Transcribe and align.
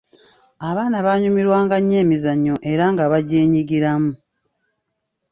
Abaana 0.69 0.97
baanyumirwanga 1.05 1.75
nnyo 1.79 1.97
emizannyo 2.03 2.55
era 2.71 2.85
nga 2.93 3.03
bagyenyigiramu. 3.11 4.11